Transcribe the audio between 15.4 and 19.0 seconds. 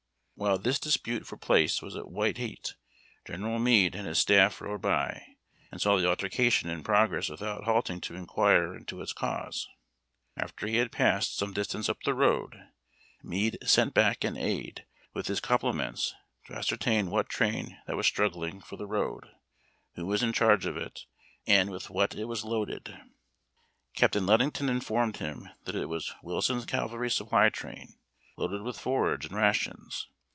com pliments, to ascertain what train that was struggling for the